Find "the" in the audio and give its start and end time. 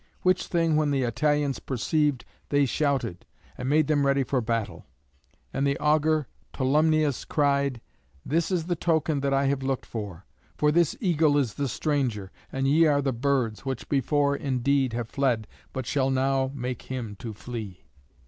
0.89-1.03, 5.67-5.77, 8.65-8.75, 11.53-11.67, 13.03-13.13